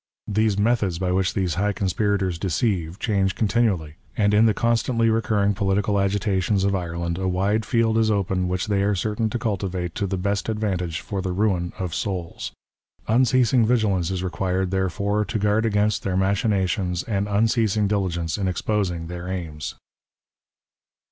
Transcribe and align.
The 0.27 0.55
methods 0.57 0.97
by 0.97 1.11
which 1.11 1.35
these 1.35 1.53
high 1.53 1.73
conspirators 1.73 2.37
XXU 2.37 2.41
PREFACE. 2.41 2.57
deceive, 2.57 2.99
change 2.99 3.35
continually; 3.35 3.97
and 4.17 4.33
in 4.33 4.47
the 4.47 4.53
constantly 4.55 5.11
recurring 5.11 5.53
political 5.53 5.99
agitations 5.99 6.63
of 6.63 6.73
Ireland, 6.73 7.19
a 7.19 7.27
wide 7.27 7.67
field 7.67 7.99
is 7.99 8.09
open 8.09 8.47
which 8.47 8.65
they 8.65 8.81
are 8.81 8.95
certain 8.95 9.29
to 9.29 9.37
cultivate 9.37 9.93
to 9.93 10.07
the 10.07 10.17
best 10.17 10.49
advantage 10.49 11.01
for 11.01 11.21
the 11.21 11.31
ruin 11.31 11.71
of 11.77 11.93
souls. 11.93 12.51
Unceasing 13.07 13.63
vigilance 13.63 14.09
is 14.09 14.23
required, 14.23 14.71
therefore, 14.71 15.23
to 15.25 15.37
guard 15.37 15.67
against 15.67 16.01
their 16.01 16.17
machinations 16.17 17.03
and 17.03 17.27
unceasing 17.27 17.87
diligence 17.87 18.39
in 18.39 18.47
exposing 18.47 19.05
their 19.05 19.27
aims. 19.27 19.75